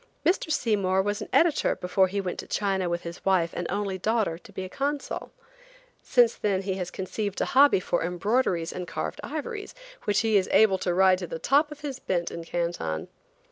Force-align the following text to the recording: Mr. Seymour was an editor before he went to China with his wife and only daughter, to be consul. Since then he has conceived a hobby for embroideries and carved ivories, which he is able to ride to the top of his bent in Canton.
Mr. 0.25 0.51
Seymour 0.51 1.03
was 1.03 1.21
an 1.21 1.27
editor 1.31 1.75
before 1.75 2.07
he 2.07 2.19
went 2.19 2.39
to 2.39 2.47
China 2.47 2.89
with 2.89 3.03
his 3.03 3.23
wife 3.23 3.51
and 3.53 3.67
only 3.69 3.99
daughter, 3.99 4.39
to 4.39 4.51
be 4.51 4.67
consul. 4.67 5.31
Since 6.01 6.33
then 6.37 6.63
he 6.63 6.73
has 6.73 6.89
conceived 6.89 7.39
a 7.39 7.45
hobby 7.45 7.79
for 7.79 8.01
embroideries 8.03 8.73
and 8.73 8.87
carved 8.87 9.21
ivories, 9.23 9.75
which 10.05 10.21
he 10.21 10.37
is 10.37 10.49
able 10.51 10.79
to 10.79 10.93
ride 10.95 11.19
to 11.19 11.27
the 11.27 11.37
top 11.37 11.71
of 11.71 11.81
his 11.81 11.99
bent 11.99 12.31
in 12.31 12.43
Canton. 12.43 13.09